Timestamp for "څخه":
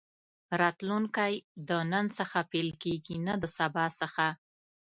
2.17-2.39, 3.99-4.25